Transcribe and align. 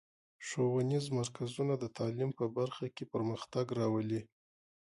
ښوونیز 0.47 1.05
مرکزونه 1.19 1.73
د 1.79 1.85
تعلیم 1.97 2.31
په 2.39 2.45
برخه 2.57 2.85
کې 2.95 3.03
پرمختګ 3.13 3.65
راولي. 3.79 4.21